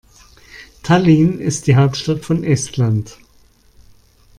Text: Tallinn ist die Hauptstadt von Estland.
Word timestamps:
Tallinn 0.81 1.39
ist 1.39 1.67
die 1.67 1.75
Hauptstadt 1.75 2.25
von 2.25 2.43
Estland. 2.43 3.19